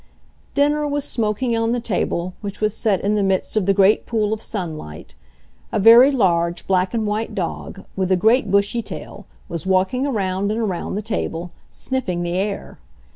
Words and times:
Dinner 0.55 0.87
was 0.87 1.05
smoking 1.05 1.55
on 1.55 1.73
the 1.73 1.79
table, 1.79 2.33
which 2.41 2.59
was 2.59 2.75
set 2.75 3.01
in 3.01 3.13
the 3.13 3.21
midst 3.21 3.55
of 3.55 3.67
the 3.67 3.71
great 3.75 4.07
pool 4.07 4.33
of 4.33 4.41
sunlight. 4.41 5.13
A 5.71 5.79
very 5.79 6.11
large 6.11 6.65
black 6.65 6.95
and 6.95 7.05
white 7.05 7.35
dog, 7.35 7.85
with 7.95 8.11
a 8.11 8.17
great 8.17 8.49
bushy 8.49 8.81
tail, 8.81 9.27
was 9.47 9.67
walking 9.67 10.07
around 10.07 10.51
and 10.51 10.59
around 10.59 10.95
the 10.95 11.03
table, 11.03 11.51
sniffing 11.69 12.23
the 12.23 12.33
air. 12.33 12.79